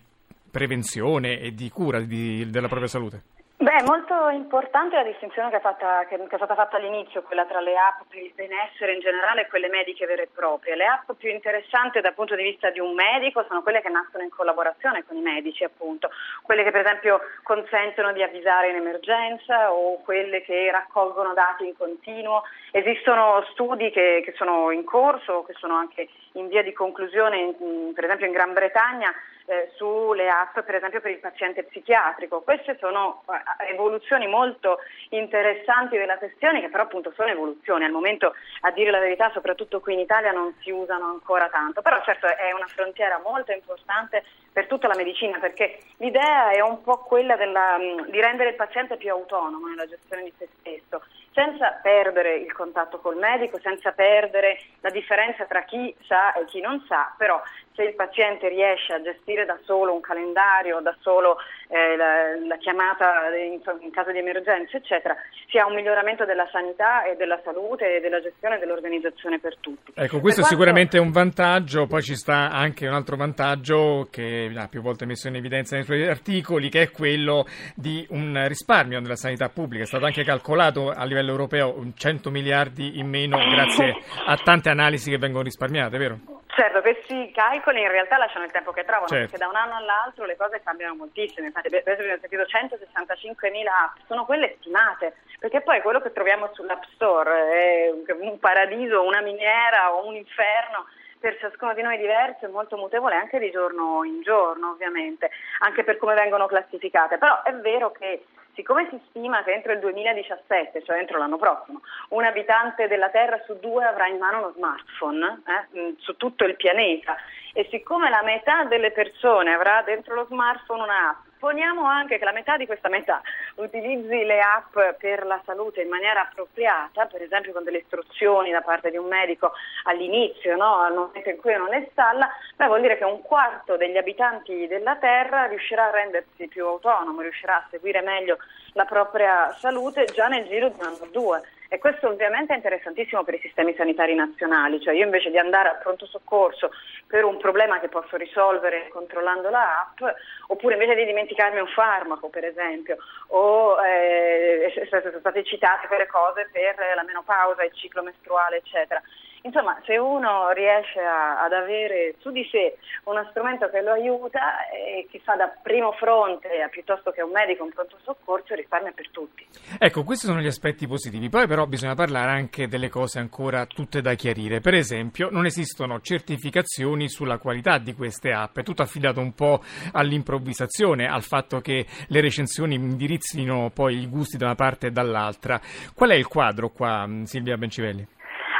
prevenzione 0.50 1.40
e 1.40 1.52
di 1.52 1.70
cura 1.70 2.00
di, 2.00 2.48
della 2.50 2.68
propria 2.68 2.88
salute? 2.88 3.22
Beh, 3.62 3.76
è 3.76 3.82
molto 3.84 4.28
importante 4.30 4.96
la 4.96 5.04
distinzione 5.04 5.48
che 5.48 5.58
è, 5.58 5.60
fatta, 5.60 6.04
che, 6.06 6.16
è, 6.16 6.34
stata 6.34 6.56
fatta 6.56 6.78
all'inizio, 6.78 7.22
quella 7.22 7.44
tra 7.44 7.60
le 7.60 7.76
app 7.78 8.00
per 8.08 8.18
il 8.18 8.32
benessere 8.34 8.94
in 8.94 8.98
generale 8.98 9.42
e 9.42 9.46
quelle 9.46 9.68
mediche 9.68 10.04
vere 10.04 10.24
e 10.24 10.28
proprie. 10.34 10.74
Le 10.74 10.84
app 10.84 11.12
più 11.12 11.30
interessanti 11.30 12.00
dal 12.00 12.12
punto 12.12 12.34
di 12.34 12.42
vista 12.42 12.70
di 12.70 12.80
un 12.80 12.92
medico 12.92 13.44
sono 13.46 13.62
quelle 13.62 13.80
che 13.80 13.88
nascono 13.88 14.24
in 14.24 14.30
collaborazione 14.30 15.04
con 15.06 15.16
i 15.16 15.20
medici, 15.20 15.62
appunto, 15.62 16.10
quelle 16.42 16.64
che 16.64 16.72
per 16.72 16.80
esempio 16.80 17.20
consentono 17.44 18.10
di 18.12 18.24
avvisare 18.24 18.70
in 18.70 18.74
emergenza 18.74 19.72
o 19.72 20.02
quelle 20.02 20.42
che 20.42 20.68
raccolgono 20.72 21.32
dati 21.32 21.64
in 21.64 21.76
continuo. 21.76 22.42
Esistono 22.72 23.46
studi 23.52 23.90
che, 23.90 24.22
che 24.24 24.32
sono 24.32 24.72
in 24.72 24.82
corso, 24.82 25.44
che 25.44 25.52
sono 25.52 25.76
anche 25.76 26.08
in 26.32 26.48
via 26.48 26.64
di 26.64 26.72
conclusione, 26.72 27.38
in, 27.38 27.92
per 27.94 28.06
esempio 28.06 28.26
in 28.26 28.32
Gran 28.32 28.54
Bretagna, 28.54 29.14
eh, 29.46 29.70
sulle 29.76 30.28
app 30.28 30.60
per 30.60 30.76
esempio 30.76 31.00
per 31.00 31.10
il 31.10 31.18
paziente 31.18 31.64
psichiatrico. 31.64 32.42
Queste 32.42 32.76
sono 32.78 33.22
eh, 33.28 33.72
evoluzioni 33.72 34.26
molto 34.26 34.78
interessanti 35.10 35.96
della 35.96 36.18
questione 36.18 36.60
che 36.60 36.68
però 36.68 36.84
appunto 36.84 37.12
sono 37.12 37.28
evoluzioni. 37.28 37.84
Al 37.84 37.90
momento 37.90 38.34
a 38.60 38.70
dire 38.70 38.90
la 38.90 38.98
verità 38.98 39.30
soprattutto 39.32 39.80
qui 39.80 39.94
in 39.94 40.00
Italia 40.00 40.32
non 40.32 40.54
si 40.60 40.70
usano 40.70 41.06
ancora 41.06 41.48
tanto, 41.48 41.82
però 41.82 42.02
certo 42.02 42.26
è 42.26 42.52
una 42.52 42.66
frontiera 42.66 43.20
molto 43.22 43.52
importante 43.52 44.24
per 44.52 44.66
tutta 44.66 44.86
la 44.86 44.96
medicina 44.96 45.38
perché 45.38 45.78
l'idea 45.96 46.50
è 46.50 46.60
un 46.60 46.82
po' 46.82 46.98
quella 46.98 47.36
della, 47.36 47.76
di 48.06 48.20
rendere 48.20 48.50
il 48.50 48.56
paziente 48.56 48.96
più 48.96 49.10
autonomo 49.10 49.66
nella 49.68 49.86
gestione 49.86 50.24
di 50.24 50.32
se 50.36 50.48
stesso 50.60 51.02
senza 51.32 51.70
perdere 51.82 52.36
il 52.36 52.52
contatto 52.52 52.98
col 52.98 53.16
medico, 53.16 53.58
senza 53.60 53.92
perdere 53.92 54.58
la 54.80 54.90
differenza 54.90 55.44
tra 55.46 55.62
chi 55.62 55.94
sa 56.06 56.32
e 56.34 56.44
chi 56.44 56.60
non 56.60 56.84
sa, 56.86 57.12
però 57.16 57.40
se 57.74 57.82
il 57.82 57.94
paziente 57.94 58.48
riesce 58.48 58.92
a 58.92 59.02
gestire 59.02 59.44
da 59.44 59.58
solo 59.64 59.94
un 59.94 60.00
calendario, 60.00 60.80
da 60.80 60.94
solo 61.00 61.38
eh, 61.68 61.96
la, 61.96 62.36
la, 62.46 62.56
chiamata 62.58 63.34
in, 63.34 63.60
in, 63.80 63.90
caso 63.90 64.12
di 64.12 64.18
emergenza, 64.18 64.76
eccetera, 64.76 65.16
si 65.48 65.58
ha 65.58 65.66
un 65.66 65.74
miglioramento 65.74 66.24
della 66.24 66.46
sanità 66.52 67.04
e 67.04 67.16
della 67.16 67.40
salute 67.42 67.96
e 67.96 68.00
della 68.00 68.20
gestione 68.20 68.58
dell'organizzazione 68.58 69.38
per 69.38 69.56
tutti. 69.58 69.92
Ecco, 69.94 70.20
questo 70.20 70.42
per 70.42 70.50
è 70.50 70.52
sicuramente 70.52 70.98
un 70.98 71.10
vantaggio, 71.10 71.86
poi 71.86 72.02
ci 72.02 72.14
sta 72.14 72.50
anche 72.50 72.86
un 72.86 72.94
altro 72.94 73.16
vantaggio 73.16 74.08
che 74.10 74.50
ha 74.54 74.68
più 74.68 74.82
volte 74.82 75.06
messo 75.06 75.28
in 75.28 75.36
evidenza 75.36 75.74
nei 75.74 75.84
suoi 75.84 76.06
articoli, 76.06 76.68
che 76.68 76.82
è 76.82 76.90
quello 76.90 77.46
di 77.74 78.06
un 78.10 78.46
risparmio 78.48 79.00
nella 79.00 79.16
sanità 79.16 79.48
pubblica. 79.48 79.84
È 79.84 79.86
stato 79.86 80.04
anche 80.04 80.24
calcolato 80.24 80.90
a 80.90 81.04
livello 81.04 81.30
europeo 81.30 81.74
100 81.94 82.30
miliardi 82.30 82.98
in 82.98 83.08
meno 83.08 83.38
grazie 83.38 83.96
a 84.26 84.36
tante 84.36 84.68
analisi 84.68 85.10
che 85.10 85.18
vengono 85.18 85.44
risparmiate, 85.44 85.96
vero? 85.96 86.31
Certo, 86.54 86.82
questi 86.82 87.30
calcoli 87.32 87.80
in 87.80 87.88
realtà 87.88 88.18
lasciano 88.18 88.44
il 88.44 88.50
tempo 88.50 88.72
che 88.72 88.84
trovano, 88.84 89.08
certo. 89.08 89.24
perché 89.24 89.38
da 89.38 89.48
un 89.48 89.56
anno 89.56 89.76
all'altro 89.76 90.26
le 90.26 90.36
cose 90.36 90.60
cambiano 90.62 90.94
moltissimo. 90.94 91.46
Infatti, 91.46 91.68
adesso 91.68 92.02
abbiamo 92.02 92.20
sentito 92.20 92.42
165.000 92.42 93.66
app, 93.66 93.96
sono 94.06 94.26
quelle 94.26 94.56
stimate, 94.58 95.16
perché 95.38 95.62
poi 95.62 95.80
quello 95.80 96.02
che 96.02 96.12
troviamo 96.12 96.50
sull'App 96.52 96.82
Store 96.92 97.50
è 97.50 97.90
un 98.12 98.38
paradiso, 98.38 99.02
una 99.02 99.22
miniera 99.22 99.94
o 99.94 100.06
un 100.06 100.14
inferno 100.14 100.84
per 101.18 101.38
ciascuno 101.38 101.72
di 101.72 101.80
noi 101.80 101.96
diverso 101.96 102.44
e 102.44 102.48
molto 102.48 102.76
mutevole 102.76 103.14
anche 103.14 103.38
di 103.38 103.50
giorno 103.50 104.04
in 104.04 104.20
giorno, 104.20 104.72
ovviamente, 104.72 105.30
anche 105.60 105.84
per 105.84 105.96
come 105.96 106.12
vengono 106.12 106.46
classificate. 106.46 107.16
Però 107.16 107.42
è 107.44 107.54
vero 107.54 107.92
che 107.92 108.24
siccome 108.54 108.88
si 108.90 109.00
stima 109.08 109.42
che 109.42 109.52
entro 109.52 109.72
il 109.72 109.80
2017, 109.80 110.82
cioè 110.84 110.98
entro 110.98 111.18
l'anno 111.18 111.38
prossimo, 111.38 111.80
un 112.10 112.24
abitante 112.24 112.88
della 112.88 113.10
Terra 113.10 113.40
su 113.46 113.58
due 113.58 113.84
avrà 113.84 114.06
in 114.06 114.18
mano 114.18 114.38
uno 114.38 114.52
smartphone 114.56 115.42
eh, 115.46 115.94
su 115.98 116.16
tutto 116.16 116.44
il 116.44 116.56
pianeta 116.56 117.16
e 117.52 117.66
siccome 117.70 118.10
la 118.10 118.22
metà 118.22 118.64
delle 118.64 118.92
persone 118.92 119.52
avrà 119.52 119.82
dentro 119.82 120.14
lo 120.14 120.26
smartphone 120.26 120.82
un'app 120.82 121.30
Supponiamo 121.42 121.84
anche 121.84 122.18
che 122.18 122.24
la 122.24 122.30
metà 122.30 122.56
di 122.56 122.66
questa 122.66 122.88
metà 122.88 123.20
utilizzi 123.56 124.22
le 124.22 124.38
app 124.38 124.78
per 124.96 125.26
la 125.26 125.42
salute 125.44 125.82
in 125.82 125.88
maniera 125.88 126.20
appropriata, 126.20 127.06
per 127.06 127.20
esempio 127.20 127.52
con 127.52 127.64
delle 127.64 127.78
istruzioni 127.78 128.52
da 128.52 128.60
parte 128.60 128.92
di 128.92 128.96
un 128.96 129.08
medico 129.08 129.50
all'inizio, 129.86 130.54
no? 130.54 130.78
al 130.78 130.94
momento 130.94 131.28
in 131.28 131.38
cui 131.38 131.52
non 131.56 131.74
è 131.74 131.84
stalla, 131.90 132.30
beh, 132.54 132.66
vuol 132.66 132.82
dire 132.82 132.96
che 132.96 133.02
un 133.02 133.20
quarto 133.22 133.76
degli 133.76 133.96
abitanti 133.96 134.68
della 134.68 134.94
Terra 134.94 135.46
riuscirà 135.46 135.88
a 135.88 135.90
rendersi 135.90 136.46
più 136.46 136.64
autonomo, 136.64 137.22
riuscirà 137.22 137.56
a 137.56 137.66
seguire 137.70 138.02
meglio 138.02 138.38
la 138.74 138.84
propria 138.84 139.52
salute 139.58 140.04
già 140.14 140.28
nel 140.28 140.46
giro 140.46 140.68
di 140.68 140.78
un 140.78 140.86
anno 140.86 140.98
o 141.00 141.08
due. 141.10 141.42
E 141.72 141.78
questo 141.78 142.06
ovviamente 142.06 142.52
è 142.52 142.56
interessantissimo 142.56 143.24
per 143.24 143.32
i 143.32 143.40
sistemi 143.40 143.74
sanitari 143.74 144.14
nazionali, 144.14 144.78
cioè 144.78 144.92
io 144.92 145.06
invece 145.06 145.30
di 145.30 145.38
andare 145.38 145.70
al 145.70 145.78
pronto 145.78 146.04
soccorso 146.04 146.70
per 147.06 147.24
un 147.24 147.38
problema 147.38 147.80
che 147.80 147.88
posso 147.88 148.18
risolvere 148.18 148.90
controllando 148.90 149.48
la 149.48 149.80
app, 149.80 150.16
oppure 150.48 150.74
invece 150.74 150.94
di 150.96 151.06
dimenticarmi 151.06 151.58
un 151.58 151.66
farmaco 151.68 152.28
per 152.28 152.44
esempio, 152.44 152.98
o 153.28 153.82
eh, 153.86 154.70
sono 154.86 155.18
state 155.18 155.44
citate 155.44 155.86
quelle 155.86 156.06
cose 156.08 156.50
per 156.52 156.74
la 156.94 157.04
menopausa, 157.04 157.64
il 157.64 157.72
ciclo 157.72 158.02
mestruale, 158.02 158.58
eccetera. 158.58 159.00
Insomma, 159.42 159.76
se 159.84 159.96
uno 159.96 160.50
riesce 160.52 161.00
a, 161.00 161.42
ad 161.42 161.52
avere 161.52 162.14
su 162.18 162.30
di 162.30 162.46
sé 162.50 162.76
uno 163.04 163.26
strumento 163.30 163.68
che 163.70 163.82
lo 163.82 163.92
aiuta 163.92 164.68
e 164.68 165.08
che 165.10 165.20
fa 165.24 165.34
da 165.34 165.52
primo 165.62 165.92
fronte 165.92 166.48
piuttosto 166.70 167.10
che 167.10 167.22
un 167.22 167.32
medico, 167.32 167.64
un 167.64 167.72
pronto 167.72 167.98
soccorso, 168.02 168.54
risparmia 168.54 168.92
per 168.94 169.10
tutti. 169.10 169.44
Ecco, 169.78 170.04
questi 170.04 170.26
sono 170.26 170.40
gli 170.40 170.46
aspetti 170.46 170.86
positivi. 170.86 171.28
Poi 171.28 171.48
però 171.48 171.66
bisogna 171.66 171.94
parlare 171.94 172.30
anche 172.30 172.68
delle 172.68 172.88
cose 172.88 173.18
ancora 173.18 173.66
tutte 173.66 174.00
da 174.00 174.14
chiarire. 174.14 174.60
Per 174.60 174.74
esempio, 174.74 175.28
non 175.30 175.44
esistono 175.44 176.00
certificazioni 176.00 177.08
sulla 177.08 177.38
qualità 177.38 177.78
di 177.78 177.94
queste 177.94 178.32
app, 178.32 178.58
è 178.58 178.62
tutto 178.62 178.82
affidato 178.82 179.18
un 179.18 179.34
po' 179.34 179.60
all'improvvisazione, 179.92 181.08
al 181.08 181.22
fatto 181.22 181.60
che 181.60 181.84
le 182.06 182.20
recensioni 182.20 182.76
indirizzino 182.76 183.70
poi 183.74 184.02
i 184.02 184.08
gusti 184.08 184.36
da 184.36 184.46
una 184.46 184.54
parte 184.54 184.86
e 184.86 184.90
dall'altra. 184.92 185.60
Qual 185.94 186.10
è 186.10 186.14
il 186.14 186.28
quadro 186.28 186.68
qua, 186.68 187.08
Silvia 187.24 187.56
Bencivelli? 187.56 188.06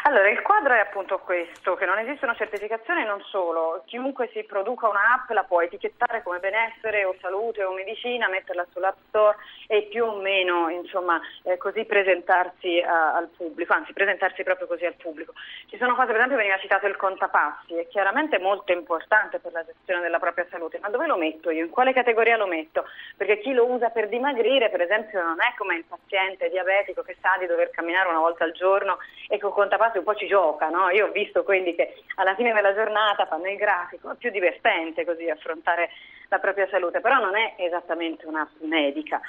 Allora, 0.05 0.31
il 0.31 0.42
quadro 0.63 0.75
è 0.75 0.79
appunto 0.79 1.19
questo, 1.19 1.75
che 1.75 1.87
non 1.87 1.99
esistono 1.99 2.37
certificazioni 2.37 3.05
non 3.05 3.21
solo, 3.23 3.83
chiunque 3.85 4.31
si 4.33 4.45
produca 4.45 4.89
un'app 4.89 5.29
la 5.31 5.43
può 5.43 5.61
etichettare 5.61 6.23
come 6.23 6.39
benessere 6.39 7.05
o 7.05 7.17
salute 7.21 7.65
o 7.65 7.73
medicina, 7.73 8.29
metterla 8.29 8.65
sull'app 8.71 8.97
store 9.09 9.37
e 9.67 9.89
più 9.91 10.05
o 10.05 10.21
meno 10.21 10.69
insomma, 10.69 11.21
eh, 11.43 11.57
così 11.57 11.85
presentarsi 11.85 12.81
a, 12.81 13.15
al 13.17 13.29
pubblico, 13.37 13.73
anzi 13.73 13.93
presentarsi 13.93 14.45
proprio 14.45 14.69
così 14.69 14.87
al 14.87 14.95
pubblico. 14.95 15.33
Ci 15.69 15.77
sono 15.79 15.97
cose, 15.97 16.09
per 16.09 16.17
esempio 16.17 16.37
veniva 16.37 16.59
citato 16.59 16.87
il 16.87 16.97
contapassi, 16.97 17.75
è 17.75 17.89
chiaramente 17.89 18.39
molto 18.39 18.71
importante 18.71 19.41
per 19.41 19.51
la 19.53 19.65
gestione 19.65 20.01
della 20.01 20.21
propria 20.21 20.47
salute, 20.49 20.79
ma 20.81 20.91
dove 20.91 21.07
lo 21.07 21.17
metto 21.17 21.51
io? 21.51 21.65
In 21.65 21.71
quale 21.71 21.93
categoria 21.93 22.37
lo 22.37 22.47
metto? 22.47 22.85
Perché 23.17 23.41
chi 23.41 23.53
lo 23.53 23.69
usa 23.69 23.91
per 23.91 24.09
dimagrire, 24.09 24.71
per 24.71 24.83
esempio, 24.83 25.23
non 25.23 25.41
è 25.41 25.55
come 25.57 25.75
il 25.75 25.85
paziente 25.85 26.49
diabetico 26.51 27.03
che 27.03 27.17
sa 27.21 27.37
di 27.41 27.47
dover 27.47 27.71
camminare 27.71 28.09
una 28.09 28.21
volta 28.21 28.45
al 28.45 28.53
giorno 28.53 28.99
e 29.29 29.39
con 29.39 29.51
contapassi 29.51 29.99
un 29.99 30.05
po' 30.05 30.15
ci 30.15 30.27
gioca, 30.27 30.51
no? 30.69 30.91
Io 30.91 31.07
ho 31.07 31.11
visto 31.13 31.43
quelli 31.45 31.75
che 31.75 31.95
alla 32.17 32.35
fine 32.35 32.53
della 32.53 32.75
giornata 32.75 33.27
fanno 33.27 33.49
il 33.49 33.57
grafico, 33.57 34.11
è 34.11 34.17
più 34.17 34.31
divertente 34.31 35.05
così 35.05 35.29
affrontare 35.29 35.91
la 36.29 36.39
propria 36.39 36.69
salute, 36.69 37.01
però 37.01 37.19
non 37.19 37.37
è 37.37 37.55
esattamente 37.57 38.27
un'app 38.27 38.61
medica. 38.61 39.21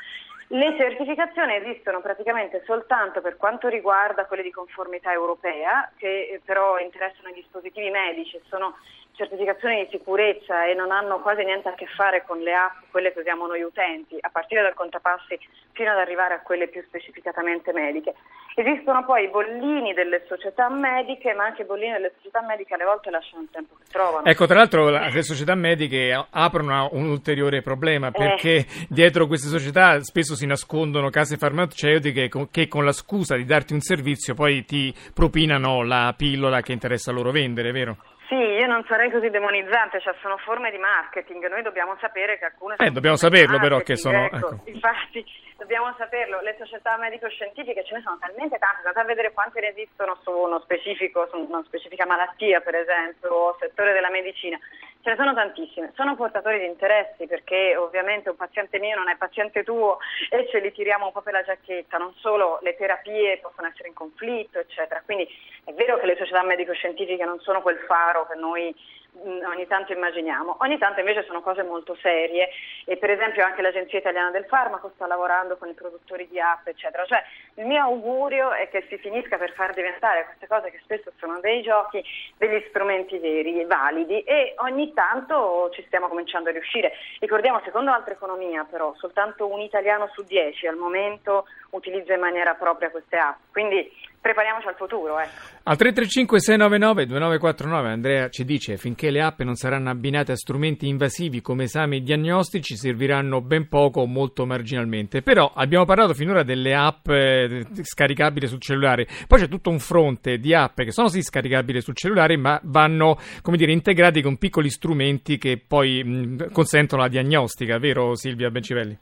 Le 0.48 0.75
certificazioni 0.77 1.56
esistono 1.56 2.01
praticamente 2.01 2.62
soltanto 2.65 3.22
per 3.22 3.38
quanto 3.38 3.70
riguarda 3.70 4.25
quelle 4.25 4.44
di 4.44 4.51
conformità 4.51 5.12
europea, 5.12 5.92
che 5.98 6.39
però 6.44 6.77
interessano 6.77 7.30
i 7.30 7.34
dispositivi 7.34 7.89
medici, 7.89 8.39
sono 8.48 8.75
certificazioni 9.15 9.84
di 9.84 9.88
sicurezza 9.91 10.65
e 10.65 10.74
non 10.74 10.91
hanno 10.91 11.20
quasi 11.20 11.43
niente 11.43 11.70
a 11.70 11.74
che 11.74 11.86
fare 11.96 12.24
con 12.25 12.39
le 12.39 12.53
app, 12.53 12.89
quelle 12.91 13.13
che 13.13 13.20
usiamo 13.20 13.46
noi 13.46 13.62
utenti, 13.62 14.17
a 14.20 14.29
partire 14.29 14.62
dal 14.62 14.74
contapassi 14.74 15.38
fino 15.72 15.91
ad 15.91 15.98
arrivare 15.98 16.34
a 16.34 16.41
quelle 16.41 16.67
più 16.67 16.84
specificatamente 16.88 17.72
mediche. 17.74 18.13
Esistono 18.55 19.03
poi 19.05 19.24
i 19.25 19.29
bollini 19.29 19.93
delle 19.93 20.24
società 20.27 20.70
mediche, 20.70 21.34
ma 21.34 21.46
anche 21.46 21.63
i 21.63 21.65
bollini 21.65 21.93
delle 21.93 22.13
società 22.17 22.41
mediche 22.41 22.75
alle 22.75 22.84
volte 22.84 23.10
lasciano 23.10 23.41
il 23.41 23.50
tempo 23.51 23.75
che 23.77 23.86
trovano. 23.91 24.25
Ecco, 24.25 24.46
tra 24.46 24.58
l'altro 24.58 24.89
le 24.89 25.24
società 25.24 25.55
mediche 25.55 26.25
aprono 26.29 26.89
un 26.91 27.10
ulteriore 27.10 27.62
problema 27.62 28.12
perché 28.12 28.58
eh. 28.58 28.65
dietro 28.89 29.25
queste 29.25 29.48
società 29.48 30.00
spesso 30.01 30.36
si 30.36 30.46
nascondono 30.46 31.10
case 31.10 31.38
farmaceutiche 31.38 32.29
che 32.51 32.67
con 32.67 32.86
la 32.86 32.91
scusa 32.91 33.36
di 33.36 33.46
darti 33.46 33.74
un 33.74 33.82
servizio 33.82 34.36
poi 34.36 34.65
ti 34.65 34.93
propinano 35.13 35.84
la 35.84 36.13
pillola 36.15 36.62
che 36.62 36.74
interessa 36.74 37.12
loro 37.12 37.32
vendere, 37.32 37.72
vero? 37.72 37.98
Sì, 38.27 38.36
io 38.36 38.68
non 38.68 38.84
sarei 38.88 39.12
così 39.12 39.30
demonizzante, 39.30 40.00
cioè 40.00 40.15
sono 40.22 40.38
forme 40.38 40.72
di 40.72 40.77
marketing, 40.77 41.48
noi 41.50 41.62
dobbiamo 41.62 41.98
sapere 42.00 42.38
che 42.38 42.46
alcune 42.46 42.75
eh, 42.77 42.89
dobbiamo 42.89 43.18
saperlo 43.18 43.60
però 43.60 43.80
che 43.80 43.98
sono... 43.98 44.25
Ecco, 44.25 44.36
ecco. 44.36 44.60
Infatti 44.65 45.25
dobbiamo 45.58 45.94
saperlo, 45.98 46.39
le 46.42 46.56
società 46.58 46.98
medico-scientifiche 46.98 47.84
ce 47.84 47.96
ne 47.96 48.01
sono 48.01 48.18
talmente 48.20 48.58
tante, 48.60 48.77
andate 48.77 49.00
a 49.00 49.03
vedere 49.03 49.34
quante 49.34 49.60
ne 49.60 49.70
esistono 49.70 50.18
su 50.24 50.32
uno 50.32 50.60
specifico, 50.62 51.27
su 51.32 51.38
una 51.38 51.63
specifica 51.65 52.06
malattia 52.06 52.62
per 52.62 52.75
esempio, 52.75 53.34
o 53.34 53.58
settore 53.60 53.94
della 53.94 54.10
medicina, 54.10 54.58
ce 55.03 55.10
ne 55.10 55.15
sono 55.17 55.33
tantissime, 55.33 55.91
sono 55.95 56.15
portatori 56.15 56.60
di 56.60 56.65
interessi 56.65 57.27
perché 57.27 57.75
ovviamente 57.75 58.29
un 58.29 58.38
paziente 58.38 58.79
mio 58.79 58.95
non 58.95 59.10
è 59.10 59.17
paziente 59.17 59.63
tuo 59.63 59.98
e 60.29 60.48
ce 60.50 60.62
li 60.62 60.72
tiriamo 60.72 61.07
un 61.07 61.12
po' 61.12 61.22
per 61.22 61.33
la 61.33 61.43
giacchetta, 61.43 61.98
non 61.98 62.13
solo 62.15 62.60
le 62.62 62.75
terapie 62.77 63.39
possono 63.39 63.67
essere 63.67 63.89
in 63.89 63.93
conflitto 63.93 64.60
eccetera, 64.60 65.01
quindi 65.03 65.27
è 65.65 65.74
vero 65.74 66.00
che 66.00 66.05
le 66.05 66.15
società 66.15 66.41
medico-scientifiche 66.41 67.25
non 67.25 67.39
sono 67.41 67.62
quel 67.62 67.79
faro 67.79 68.25
che 68.27 68.36
noi 68.36 68.74
ogni 69.22 69.67
tanto 69.67 69.93
immaginiamo. 69.93 70.58
Ogni 70.60 70.77
tanto 70.77 71.00
invece 71.00 71.24
sono 71.24 71.41
cose 71.41 71.63
molto 71.63 71.96
serie 72.01 72.50
e 72.86 72.98
per 72.98 73.12
esempio 73.12 73.46
anche 73.46 73.62
l'Agenzia 73.62 74.00
Italiana 74.00 74.32
del 74.32 74.46
Farmaco 74.46 74.91
sta 74.96 75.08
lavorando 75.08 75.58
con 75.58 75.70
i 75.70 75.74
produttori 75.74 76.27
di 76.27 76.39
app, 76.39 76.67
eccetera. 76.67 77.05
Cioè 77.05 77.24
il 77.55 77.65
mio 77.65 77.82
augurio 77.82 78.51
è 78.51 78.70
che 78.70 78.86
si 78.89 78.98
finisca 78.98 79.38
per 79.38 79.53
far 79.53 79.74
diventare 79.74 80.25
queste 80.25 80.48
cose 80.48 80.72
che 80.72 80.79
spesso 80.84 81.12
sono 81.17 81.39
dei 81.39 81.62
giochi, 81.62 82.03
degli 82.38 82.63
strumenti 82.70 83.17
veri 83.20 83.63
validi 83.65 84.22
e 84.22 84.55
ogni 84.58 84.93
tanto 84.93 85.70
ci 85.74 85.84
stiamo 85.86 86.08
cominciando 86.08 86.50
a 86.50 86.53
riuscire. 86.53 86.93
Ricordiamo, 87.20 87.62
secondo 87.63 87.91
altre 87.91 88.13
economia 88.13 88.65
però, 88.70 88.93
soltanto 88.98 89.48
un 89.48 89.60
italiano 89.60 90.10
su 90.13 90.24
dieci 90.24 90.67
al 90.67 90.75
momento 90.75 91.46
utilizza 91.74 92.13
in 92.13 92.20
maniera 92.20 92.53
propria 92.53 92.89
queste 92.89 93.18
app. 93.18 93.38
Quindi 93.51 93.92
prepariamoci 94.24 94.68
al 94.68 94.75
futuro. 94.75 95.20
Ecco. 95.20 95.32
Al 95.63 95.75
335 95.75 96.39
699 96.39 97.06
2949 97.08 97.89
Andrea 97.89 98.30
ci 98.30 98.46
dice 98.46 98.77
finché 98.77 99.12
le 99.12 99.22
app 99.22 99.42
non 99.42 99.56
saranno 99.56 99.89
abbinate 99.89 100.32
a 100.32 100.36
strumenti 100.36 100.88
invasivi 100.88 101.42
come 101.42 101.63
esami 101.63 102.01
diagnostici 102.01 102.77
serviranno 102.77 103.42
ben 103.42 103.68
poco 103.68 104.01
o 104.01 104.08
molto 104.08 104.46
marginalmente. 104.46 105.22
Però 105.22 105.51
abbiamo 105.53 105.84
parlato 105.84 106.13
finora 106.13 106.44
delle 106.44 106.74
app 106.74 107.08
eh, 107.10 107.65
scaricabili 107.82 108.48
sul 108.48 108.62
cellulare, 108.62 109.08
poi 109.27 109.39
c'è 109.39 109.48
tutto 109.50 109.70
un 109.70 109.80
fronte 109.80 110.38
di 110.38 110.53
app 110.53 110.80
che 110.80 110.92
sono 110.92 111.10
sì 111.10 111.22
scaricabili 111.22 111.82
sul 111.82 111.96
cellulare 111.96 112.38
ma 112.38 112.60
vanno 112.63 113.18
come 113.42 113.58
dire, 113.58 113.74
integrati 113.74 114.22
con 114.22 114.38
piccoli 114.38 114.70
strumenti 114.70 115.38
che 115.38 115.62
poi 115.65 116.01
mh, 116.01 116.51
consentono 116.51 117.01
la 117.01 117.10
diagnostica, 117.10 117.77
vero 117.77 118.15
Silvia 118.15 118.50
Bencivelli? 118.50 118.98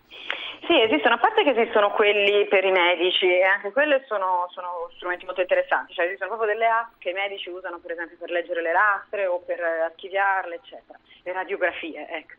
Sì, 0.71 0.79
esistono, 0.79 1.15
a 1.15 1.17
parte 1.17 1.43
che 1.43 1.49
esistono 1.49 1.91
quelli 1.91 2.47
per 2.47 2.63
i 2.63 2.71
medici 2.71 3.27
e 3.27 3.43
anche 3.43 3.73
quelle 3.73 4.05
sono, 4.07 4.47
sono, 4.51 4.87
strumenti 4.95 5.25
molto 5.25 5.41
interessanti, 5.41 5.91
cioè 5.91 6.05
esistono 6.05 6.29
proprio 6.29 6.53
delle 6.53 6.65
app 6.65 6.93
che 6.97 7.09
i 7.09 7.13
medici 7.13 7.49
usano 7.49 7.79
per 7.79 7.91
esempio 7.91 8.15
per 8.17 8.29
leggere 8.29 8.61
le 8.61 8.71
lastre 8.71 9.25
o 9.25 9.41
per 9.41 9.59
archiviarle, 9.59 10.55
eccetera, 10.55 10.97
le 11.23 11.33
radiografie, 11.33 12.07
ecco. 12.07 12.35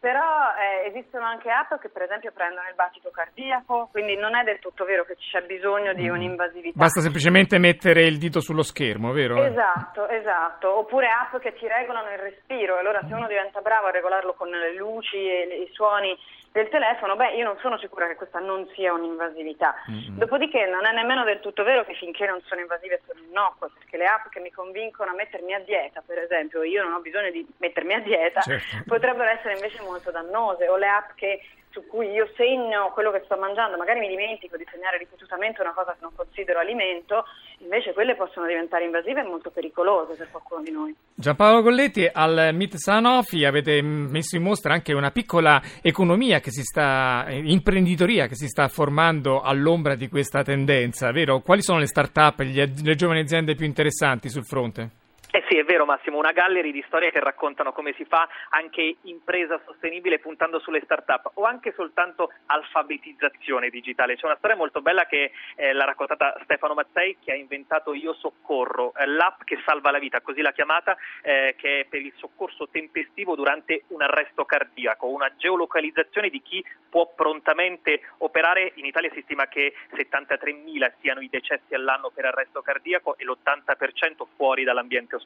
Però 0.00 0.18
eh, 0.58 0.88
esistono 0.88 1.26
anche 1.26 1.48
app 1.50 1.74
che 1.78 1.90
per 1.90 2.02
esempio 2.02 2.32
prendono 2.32 2.66
il 2.66 2.74
battito 2.74 3.10
cardiaco, 3.10 3.90
quindi 3.92 4.16
non 4.16 4.34
è 4.34 4.42
del 4.42 4.58
tutto 4.58 4.84
vero 4.84 5.04
che 5.04 5.14
c'è 5.14 5.42
bisogno 5.42 5.92
di 5.92 6.08
mm. 6.08 6.14
un'invasività. 6.14 6.76
Basta 6.76 7.00
semplicemente 7.00 7.58
mettere 7.58 8.02
il 8.02 8.18
dito 8.18 8.40
sullo 8.40 8.62
schermo, 8.62 9.12
vero? 9.12 9.44
Esatto, 9.44 10.08
esatto. 10.08 10.76
Oppure 10.76 11.06
app 11.06 11.36
che 11.36 11.52
ti 11.52 11.68
regolano 11.68 12.10
il 12.10 12.18
respiro, 12.18 12.78
allora 12.78 13.00
se 13.06 13.14
uno 13.14 13.28
diventa 13.28 13.60
bravo 13.60 13.86
a 13.86 13.90
regolarlo 13.90 14.34
con 14.34 14.48
le 14.48 14.74
luci 14.74 15.18
e 15.18 15.68
i 15.68 15.72
suoni 15.72 16.18
del 16.52 16.68
telefono, 16.68 17.14
beh, 17.14 17.34
io 17.34 17.44
non 17.44 17.56
sono 17.60 17.78
sicura 17.78 18.08
che 18.08 18.16
questa 18.16 18.40
non 18.40 18.68
sia 18.74 18.92
un'invasività. 18.92 19.74
Mm-hmm. 19.88 20.18
Dopodiché 20.18 20.66
non 20.66 20.84
è 20.84 20.92
nemmeno 20.92 21.22
del 21.22 21.40
tutto 21.40 21.62
vero 21.62 21.84
che 21.84 21.94
finché 21.94 22.26
non 22.26 22.40
sono 22.42 22.60
invasive 22.60 23.00
sono 23.06 23.20
innocue, 23.20 23.68
perché 23.78 23.96
le 23.96 24.06
app 24.06 24.28
che 24.30 24.40
mi 24.40 24.50
convincono 24.50 25.12
a 25.12 25.14
mettermi 25.14 25.54
a 25.54 25.60
dieta, 25.60 26.02
per 26.04 26.18
esempio, 26.18 26.62
io 26.62 26.82
non 26.82 26.94
ho 26.94 27.00
bisogno 27.00 27.30
di 27.30 27.46
mettermi 27.58 27.94
a 27.94 28.00
dieta, 28.00 28.40
certo. 28.40 28.82
potrebbero 28.86 29.30
essere 29.30 29.54
invece 29.54 29.80
molto 29.82 30.10
dannose, 30.10 30.68
o 30.68 30.76
le 30.76 30.88
app 30.88 31.10
che 31.14 31.40
su 31.70 31.86
cui 31.86 32.10
io 32.10 32.28
segno 32.36 32.90
quello 32.92 33.10
che 33.10 33.22
sto 33.24 33.36
mangiando, 33.36 33.76
magari 33.76 34.00
mi 34.00 34.08
dimentico 34.08 34.56
di 34.56 34.66
segnare 34.70 34.98
ripetutamente 34.98 35.60
una 35.60 35.72
cosa 35.72 35.92
che 35.92 35.98
non 36.00 36.10
considero 36.14 36.58
alimento, 36.58 37.24
invece 37.58 37.92
quelle 37.92 38.16
possono 38.16 38.46
diventare 38.46 38.84
invasive 38.84 39.20
e 39.20 39.24
molto 39.24 39.50
pericolose 39.50 40.14
per 40.14 40.28
qualcuno 40.30 40.62
di 40.62 40.70
noi. 40.72 40.94
Giampaolo 41.14 41.62
Colletti, 41.62 42.08
al 42.12 42.50
MIT 42.52 42.74
Sanofi 42.76 43.44
avete 43.44 43.80
messo 43.82 44.36
in 44.36 44.42
mostra 44.42 44.72
anche 44.72 44.92
una 44.92 45.10
piccola 45.10 45.60
economia 45.80 46.40
che 46.40 46.50
si 46.50 46.62
sta, 46.62 47.26
imprenditoria 47.28 48.26
che 48.26 48.34
si 48.34 48.48
sta 48.48 48.66
formando 48.68 49.40
all'ombra 49.40 49.94
di 49.94 50.08
questa 50.08 50.42
tendenza, 50.42 51.12
vero? 51.12 51.40
Quali 51.40 51.62
sono 51.62 51.78
le 51.78 51.86
start-up, 51.86 52.40
le 52.40 52.94
giovani 52.96 53.20
aziende 53.20 53.54
più 53.54 53.66
interessanti 53.66 54.28
sul 54.28 54.44
fronte? 54.44 54.99
Eh 55.32 55.44
sì, 55.48 55.56
è 55.56 55.64
vero 55.64 55.84
Massimo, 55.84 56.18
una 56.18 56.32
gallery 56.32 56.72
di 56.72 56.82
storie 56.88 57.12
che 57.12 57.20
raccontano 57.20 57.70
come 57.70 57.92
si 57.92 58.04
fa 58.04 58.28
anche 58.48 58.96
impresa 59.02 59.60
sostenibile 59.64 60.18
puntando 60.18 60.58
sulle 60.58 60.80
start-up 60.82 61.30
o 61.34 61.44
anche 61.44 61.72
soltanto 61.76 62.32
alfabetizzazione 62.46 63.70
digitale. 63.70 64.16
C'è 64.16 64.26
una 64.26 64.36
storia 64.38 64.56
molto 64.56 64.82
bella 64.82 65.06
che 65.06 65.30
eh, 65.54 65.72
l'ha 65.72 65.84
raccontata 65.84 66.36
Stefano 66.42 66.74
Mazzei 66.74 67.18
che 67.22 67.30
ha 67.30 67.36
inventato 67.36 67.94
Io 67.94 68.12
Soccorro, 68.14 68.92
eh, 68.96 69.06
l'app 69.06 69.42
che 69.44 69.60
salva 69.64 69.92
la 69.92 70.00
vita, 70.00 70.20
così 70.20 70.40
l'ha 70.40 70.50
chiamata, 70.50 70.96
eh, 71.22 71.54
che 71.56 71.82
è 71.82 71.84
per 71.84 72.00
il 72.00 72.12
soccorso 72.16 72.68
tempestivo 72.68 73.36
durante 73.36 73.84
un 73.88 74.02
arresto 74.02 74.44
cardiaco, 74.44 75.06
una 75.06 75.32
geolocalizzazione 75.36 76.28
di 76.28 76.42
chi 76.42 76.64
può 76.88 77.12
prontamente 77.14 78.00
operare. 78.18 78.72
In 78.74 78.84
Italia 78.84 79.12
si 79.14 79.22
stima 79.22 79.46
che 79.46 79.74
73.000 79.94 80.92
siano 81.00 81.20
i 81.20 81.28
decessi 81.28 81.72
all'anno 81.72 82.10
per 82.10 82.24
arresto 82.24 82.62
cardiaco 82.62 83.16
e 83.16 83.24
l'80% 83.24 84.26
fuori 84.34 84.64
dall'ambiente 84.64 85.14
ospedaliero. 85.14 85.19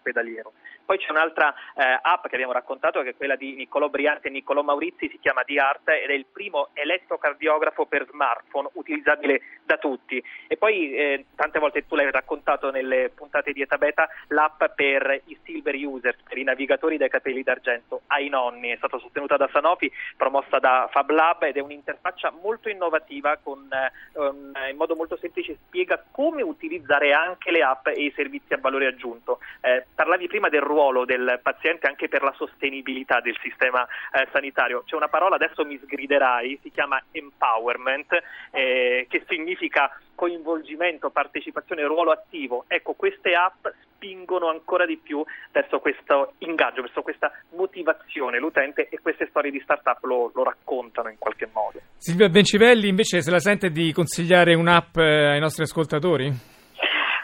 Poi 0.85 0.99
c'è 0.99 1.11
un'altra 1.11 1.55
eh, 1.77 1.99
app 2.01 2.27
che 2.27 2.35
abbiamo 2.35 2.53
raccontato 2.53 3.03
che 3.03 3.11
è 3.11 3.17
quella 3.17 3.37
di 3.37 3.55
Niccolò 3.55 3.89
Briante 3.89 4.29
e 4.29 4.31
Niccolò 4.31 4.63
Maurizi, 4.63 5.09
si 5.09 5.19
chiama 5.19 5.43
D-Art 5.45 5.89
ed 5.89 6.11
è 6.11 6.13
il 6.13 6.27
primo 6.31 6.69
elettrocardiografo 6.75 7.87
per 7.87 8.07
smartphone 8.11 8.69
utilizzabile 8.75 9.41
da 9.65 9.79
tutti. 9.79 10.23
E 10.47 10.57
poi 10.57 10.95
eh, 10.95 11.25
tante 11.35 11.59
volte 11.59 11.87
tu 11.87 11.95
l'hai 11.95 12.11
raccontato 12.11 12.71
nelle 12.71 13.11
puntate 13.15 13.53
di 13.53 13.63
Eta 13.63 13.79
Beta, 13.79 14.09
l'app 14.29 14.63
per 14.75 15.23
i 15.27 15.39
silver 15.43 15.75
users, 15.75 16.19
per 16.29 16.39
i 16.39 16.45
navigatori 16.45 16.97
dai 16.97 17.09
capelli 17.09 17.43
d'argento 17.43 18.03
ai 18.09 18.29
nonni, 18.29 18.71
è 18.71 18.77
stata 18.77 18.99
sostenuta 18.99 19.37
da 19.37 19.49
Sanofi, 19.53 19.91
promossa 20.17 20.59
da 20.59 20.89
Fab 20.91 21.11
Lab 21.11 21.43
ed 21.45 21.57
è 21.57 21.61
un'interfaccia 21.61 22.31
molto 22.31 22.69
innovativa 22.69 23.39
con, 23.43 23.69
um, 24.13 24.53
in 24.69 24.77
modo 24.77 24.95
molto 24.95 25.17
semplice 25.17 25.57
spiega 25.67 26.03
come 26.11 26.43
utilizzare 26.43 27.13
anche 27.13 27.51
le 27.51 27.63
app 27.63 27.87
e 27.89 28.05
i 28.05 28.13
servizi 28.15 28.53
a 28.53 28.59
valore 28.59 28.87
aggiunto. 28.87 29.41
Eh, 29.61 29.84
parlavi 29.95 30.27
prima 30.27 30.49
del 30.49 30.61
ruolo 30.61 31.05
del 31.05 31.41
paziente 31.43 31.87
anche 31.87 32.09
per 32.09 32.23
la 32.23 32.33
sostenibilità 32.37 33.21
del 33.21 33.37
sistema 33.43 33.87
eh, 34.13 34.29
sanitario. 34.33 34.83
C'è 34.87 34.97
una 34.97 35.09
parola, 35.09 35.37
adesso 35.37 35.65
mi 35.65 35.79
sgriderai, 35.79 36.59
si 36.63 36.71
chiama 36.71 37.03
empowerment, 37.11 38.13
eh, 38.51 39.07
che 39.09 39.25
significa 39.29 39.91
coinvolgimento, 40.15 41.11
partecipazione, 41.11 41.85
ruolo 41.87 42.11
attivo. 42.11 42.65
Ecco, 42.69 42.95
queste 42.95 43.35
app 43.35 43.67
spingono 43.95 44.49
ancora 44.49 44.87
di 44.87 44.97
più 44.97 45.25
verso 45.51 45.79
questo 45.81 46.35
ingaggio, 46.39 46.83
verso 46.83 47.03
questa 47.03 47.33
motivazione 47.57 48.39
l'utente 48.39 48.89
e 48.89 49.01
queste 49.01 49.27
storie 49.29 49.51
di 49.51 49.61
startup 49.61 50.03
lo, 50.05 50.31
lo 50.35 50.45
raccontano 50.45 51.09
in 51.09 51.19
qualche 51.19 51.49
modo. 51.53 51.81
Silvia 51.97 52.29
Bencivelli 52.29 52.89
invece 52.89 53.23
se 53.23 53.31
la 53.31 53.39
sente 53.39 53.71
di 53.71 53.93
consigliare 53.93 54.55
un'app 54.55 54.97
eh, 54.97 55.33
ai 55.33 55.41
nostri 55.41 55.63
ascoltatori? 55.65 56.54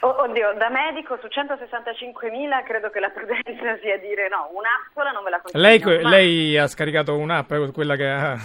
Oddio, 0.03 0.55
da 0.55 0.71
medico 0.71 1.19
su 1.21 1.27
165.000 1.27 2.65
credo 2.65 2.89
che 2.89 3.01
la 3.01 3.11
prudenza 3.11 3.77
sia 3.83 3.99
dire 3.99 4.29
no, 4.29 4.49
un'app 4.53 5.13
non 5.13 5.23
ve 5.23 5.31
la 5.31 5.41
consiglio. 5.41 5.63
Lei, 5.63 6.03
ma... 6.03 6.09
lei 6.09 6.57
ha 6.57 6.67
scaricato 6.67 7.17
un'app, 7.17 7.53
quella 7.73 7.97
che 7.97 8.09
ha... 8.09 8.37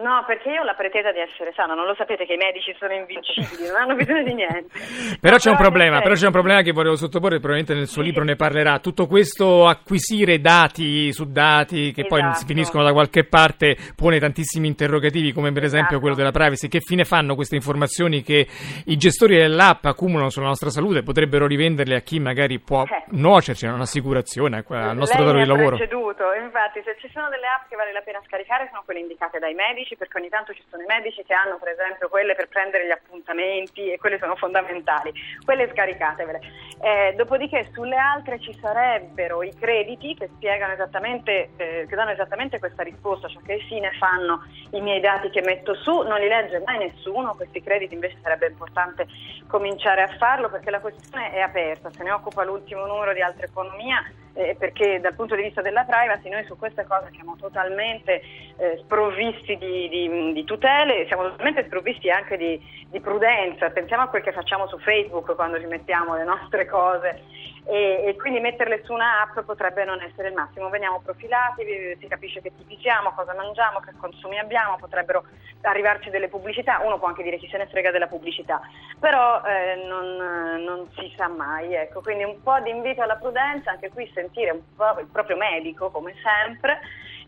No, 0.00 0.22
perché 0.26 0.50
io 0.50 0.60
ho 0.60 0.64
la 0.64 0.74
pretesa 0.74 1.10
di 1.10 1.18
essere 1.18 1.52
sana, 1.56 1.74
non 1.74 1.84
lo 1.84 1.94
sapete 1.96 2.24
che 2.24 2.34
i 2.34 2.36
medici 2.36 2.74
sono 2.78 2.92
invincibili, 2.92 3.66
non 3.66 3.82
hanno 3.82 3.94
bisogno 3.96 4.22
di 4.22 4.34
niente. 4.34 4.78
però 5.20 5.36
c'è 5.36 5.50
un 5.50 5.56
problema, 5.56 6.00
però 6.00 6.14
c'è 6.14 6.26
un 6.26 6.32
problema 6.32 6.62
che 6.62 6.70
volevo 6.70 6.94
sottoporre, 6.94 7.38
probabilmente 7.40 7.74
nel 7.74 7.88
suo 7.88 8.02
libro 8.02 8.22
ne 8.22 8.36
parlerà. 8.36 8.78
Tutto 8.78 9.06
questo 9.06 9.66
acquisire 9.66 10.40
dati 10.40 11.12
su 11.12 11.24
dati 11.30 11.92
che 11.92 12.02
esatto. 12.02 12.14
poi 12.14 12.22
non 12.22 12.34
si 12.34 12.46
finiscono 12.46 12.84
da 12.84 12.92
qualche 12.92 13.24
parte 13.24 13.76
pone 13.96 14.20
tantissimi 14.20 14.68
interrogativi, 14.68 15.32
come 15.32 15.50
per 15.50 15.64
esempio 15.64 15.96
esatto. 15.96 16.00
quello 16.00 16.14
della 16.14 16.30
privacy. 16.30 16.68
Che 16.68 16.78
fine 16.80 17.04
fanno 17.04 17.34
queste 17.34 17.56
informazioni 17.56 18.22
che 18.22 18.46
i 18.86 18.96
gestori 18.96 19.36
dell'app 19.36 19.84
accumulano 19.84 20.30
sulla 20.30 20.46
nostra 20.46 20.70
salute? 20.70 21.02
Potrebbero 21.02 21.48
rivenderle 21.48 21.96
a 21.96 22.00
chi 22.00 22.20
magari 22.20 22.60
può 22.60 22.84
eh. 22.84 23.04
nuocerci, 23.08 23.66
a 23.66 23.74
un'assicurazione, 23.74 24.64
al 24.68 24.96
nostro 24.96 25.24
datore 25.24 25.42
di 25.42 25.48
lavoro. 25.48 25.76
Preceduto. 25.76 26.32
Infatti, 26.40 26.82
se 26.84 26.96
ci 27.00 27.10
sono 27.12 27.28
delle 27.30 27.46
app 27.46 27.68
che 27.68 27.74
vale 27.74 27.92
la 27.92 28.02
pena 28.02 28.20
scaricare, 28.24 28.68
sono 28.70 28.82
quelle 28.84 29.00
indicate 29.00 29.38
dai 29.38 29.54
medici 29.54 29.87
medici 29.88 29.96
perché 29.96 30.18
ogni 30.18 30.28
tanto 30.28 30.52
ci 30.52 30.62
sono 30.68 30.82
i 30.82 30.86
medici 30.86 31.22
che 31.24 31.32
hanno 31.32 31.56
per 31.58 31.70
esempio 31.70 32.08
quelle 32.08 32.34
per 32.34 32.48
prendere 32.48 32.86
gli 32.86 32.90
appuntamenti 32.90 33.90
e 33.90 33.98
quelle 33.98 34.18
sono 34.18 34.36
fondamentali, 34.36 35.12
quelle 35.44 35.70
scaricatevele. 35.70 36.40
Eh, 36.80 37.14
dopodiché 37.16 37.68
sulle 37.72 37.96
altre 37.96 38.38
ci 38.40 38.56
sarebbero 38.60 39.42
i 39.42 39.52
crediti 39.54 40.14
che 40.14 40.28
esattamente, 40.72 41.50
eh, 41.56 41.86
che 41.88 41.96
danno 41.96 42.10
esattamente 42.10 42.58
questa 42.58 42.82
risposta, 42.82 43.28
cioè 43.28 43.42
che 43.42 43.58
fine 43.68 43.90
fanno 43.98 44.44
i 44.72 44.80
miei 44.80 45.00
dati 45.00 45.30
che 45.30 45.42
metto 45.42 45.74
su, 45.74 46.02
non 46.02 46.18
li 46.20 46.28
legge 46.28 46.62
mai 46.64 46.78
nessuno, 46.78 47.34
questi 47.34 47.62
crediti 47.62 47.94
invece 47.94 48.18
sarebbe 48.22 48.48
importante 48.48 49.06
cominciare 49.46 50.02
a 50.02 50.16
farlo 50.18 50.50
perché 50.50 50.70
la 50.70 50.80
questione 50.80 51.32
è 51.32 51.40
aperta, 51.40 51.90
se 51.90 52.02
ne 52.02 52.10
occupa 52.10 52.44
l'ultimo 52.44 52.86
numero 52.86 53.12
di 53.12 53.22
altra 53.22 53.46
economia 53.46 54.02
eh, 54.38 54.54
perché 54.56 55.00
dal 55.00 55.14
punto 55.14 55.34
di 55.34 55.42
vista 55.42 55.60
della 55.62 55.82
privacy 55.82 56.28
noi 56.28 56.44
su 56.44 56.56
queste 56.56 56.86
cose 56.86 57.10
siamo 57.12 57.34
totalmente 57.36 58.22
eh, 58.56 58.78
sprovvisti 58.84 59.58
di, 59.58 59.88
di, 59.88 60.32
di, 60.32 60.44
tutele, 60.44 61.06
siamo 61.08 61.24
totalmente 61.24 61.64
sprovvisti 61.64 62.08
anche 62.08 62.36
di, 62.36 62.60
di, 62.88 63.00
prudenza, 63.00 63.70
pensiamo 63.70 64.04
a 64.04 64.06
quel 64.06 64.22
che 64.22 64.30
facciamo 64.30 64.68
su 64.68 64.78
Facebook 64.78 65.34
quando 65.34 65.58
ci 65.58 65.66
mettiamo 65.66 66.14
le 66.14 66.22
nostre 66.22 66.66
cose 66.66 67.20
e, 67.68 68.02
e, 68.06 68.16
quindi 68.16 68.40
metterle 68.40 68.82
su 68.84 68.94
un'app 68.94 69.40
potrebbe 69.40 69.84
non 69.84 70.00
essere 70.00 70.28
il 70.28 70.34
massimo, 70.34 70.70
veniamo 70.70 71.00
profilati, 71.00 71.66
si 72.00 72.06
capisce 72.08 72.40
che 72.40 72.52
tipi 72.56 72.78
siamo, 72.80 73.12
cosa 73.12 73.34
mangiamo, 73.34 73.80
che 73.80 73.92
consumi 73.98 74.38
abbiamo, 74.38 74.76
potrebbero 74.76 75.24
arrivarci 75.60 76.08
delle 76.08 76.28
pubblicità, 76.28 76.80
uno 76.82 76.98
può 76.98 77.08
anche 77.08 77.22
dire 77.22 77.36
chi 77.36 77.46
se 77.46 77.58
ne 77.58 77.66
frega 77.66 77.90
della 77.90 78.06
pubblicità, 78.06 78.58
però 78.98 79.42
eh, 79.44 79.84
non, 79.84 80.16
non, 80.64 80.88
si 80.96 81.12
sa 81.14 81.28
mai, 81.28 81.74
ecco. 81.74 82.00
quindi 82.00 82.24
un 82.24 82.42
po' 82.42 82.58
di 82.60 82.70
invito 82.70 83.02
alla 83.02 83.16
prudenza, 83.16 83.72
anche 83.72 83.90
qui 83.90 84.10
sentire 84.14 84.50
un 84.52 84.62
po' 84.74 84.98
il 85.00 85.08
proprio 85.12 85.36
medico 85.36 85.90
come 85.90 86.14
sempre 86.22 86.80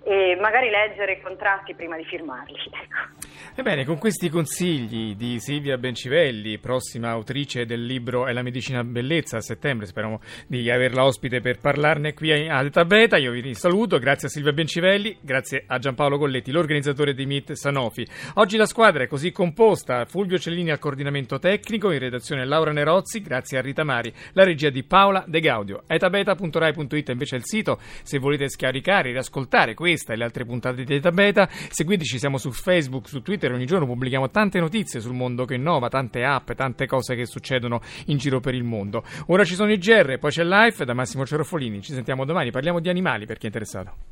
e 0.03 0.39
magari 0.41 0.71
leggere 0.71 1.13
i 1.13 1.21
contratti 1.21 1.75
prima 1.75 1.97
di 1.97 2.05
firmarli. 2.05 2.57
Ecco. 2.81 3.30
Ebbene, 3.55 3.85
con 3.85 3.99
questi 3.99 4.29
consigli 4.29 5.17
di 5.17 5.39
Silvia 5.41 5.77
Bencivelli, 5.77 6.59
prossima 6.59 7.11
autrice 7.11 7.67
del 7.67 7.85
libro 7.85 8.27
È 8.27 8.33
la 8.33 8.43
medicina 8.43 8.85
bellezza 8.85 9.39
a 9.39 9.41
settembre, 9.41 9.87
speriamo 9.87 10.21
di 10.47 10.71
averla 10.71 11.05
ospite 11.05 11.41
per 11.41 11.59
parlarne 11.59 12.15
qui 12.15 12.31
a 12.33 12.63
Eta 12.63 12.85
Beta, 12.85 13.17
io 13.17 13.33
vi 13.33 13.55
saluto, 13.55 13.99
grazie 13.99 14.29
a 14.29 14.31
Silvia 14.31 14.53
Bencivelli, 14.53 15.17
grazie 15.21 15.65
a 15.67 15.79
Giampaolo 15.79 16.17
Colletti, 16.17 16.53
l'organizzatore 16.53 17.13
di 17.13 17.27
Meet 17.27 17.53
Sanofi. 17.53 18.07
Oggi 18.35 18.57
la 18.57 18.67
squadra 18.67 19.03
è 19.03 19.09
così 19.09 19.33
composta, 19.33 20.05
Fulvio 20.05 20.39
Cellini 20.39 20.71
al 20.71 20.79
coordinamento 20.79 21.39
tecnico, 21.39 21.91
in 21.91 21.99
redazione 21.99 22.45
Laura 22.45 22.73
Nerozzi, 22.73 23.21
grazie 23.21 23.59
a 23.59 23.61
Rita 23.61 23.85
Mari, 23.85 24.13
la 24.33 24.45
regia 24.45 24.71
di 24.71 24.85
Paola 24.85 25.25
De 25.27 25.41
Gaudio. 25.41 25.83
etabeta.rai.it 25.87 27.09
invece 27.09 27.37
è 27.37 27.39
il 27.39 27.45
sito, 27.47 27.81
se 28.03 28.19
volete 28.19 28.49
scaricare, 28.49 29.11
riascoltare 29.11 29.75
questa 29.75 30.13
e 30.13 30.17
le 30.17 30.25
altre 30.25 30.45
puntate 30.45 30.85
di 30.85 30.95
Eta 30.95 31.11
Beta, 31.11 31.49
seguiteci, 31.51 32.19
siamo 32.19 32.39
su 32.39 32.53
Facebook, 32.53 33.09
su 33.09 33.21
Twitter, 33.21 33.30
Twitter 33.31 33.53
ogni 33.53 33.65
giorno 33.65 33.87
pubblichiamo 33.87 34.29
tante 34.31 34.59
notizie 34.59 34.99
sul 34.99 35.15
mondo 35.15 35.45
che 35.45 35.55
innova, 35.55 35.89
tante 35.89 36.25
app, 36.25 36.51
tante 36.51 36.87
cose 36.87 37.15
che 37.15 37.27
succedono 37.27 37.81
in 38.07 38.17
giro 38.17 38.41
per 38.41 38.55
il 38.55 38.65
mondo. 38.65 39.05
Ora 39.27 39.45
ci 39.45 39.55
sono 39.55 39.71
i 39.71 39.79
GR, 39.79 40.19
poi 40.19 40.33
c'è 40.33 40.43
Life 40.43 40.85
da 40.85 40.95
Massimo 40.95 41.25
Cerofolini. 41.25 41.81
Ci 41.81 41.93
sentiamo 41.93 42.25
domani, 42.25 42.51
parliamo 42.51 42.81
di 42.81 42.89
animali 42.89 43.27
per 43.27 43.37
chi 43.37 43.45
è 43.45 43.47
interessato. 43.47 44.09